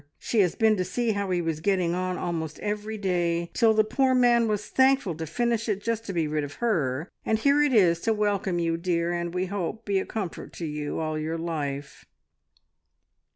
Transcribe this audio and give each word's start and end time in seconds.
She 0.17 0.39
has 0.39 0.55
been 0.55 0.75
to 0.77 0.83
see 0.83 1.11
how 1.11 1.29
he 1.29 1.43
was 1.43 1.59
getting 1.59 1.93
on 1.93 2.17
almost 2.17 2.57
every 2.61 2.97
day, 2.97 3.51
till 3.53 3.75
the 3.75 3.83
poor 3.83 4.15
man 4.15 4.47
was 4.47 4.65
thankful 4.65 5.13
to 5.13 5.27
finish 5.27 5.69
it, 5.69 5.79
just 5.79 6.05
to 6.07 6.11
be 6.13 6.27
rid 6.27 6.43
of 6.43 6.55
her, 6.55 7.07
and 7.23 7.37
here 7.37 7.61
it 7.61 7.71
is 7.71 7.99
to 7.99 8.11
welcome 8.13 8.57
you, 8.57 8.77
dear, 8.77 9.13
and, 9.13 9.31
we 9.31 9.45
hope, 9.45 9.85
to 9.85 9.91
be 9.91 9.99
a 9.99 10.05
comfort 10.07 10.53
to 10.53 10.65
you, 10.65 10.97
all 10.97 11.19
your 11.19 11.37
life." 11.37 12.03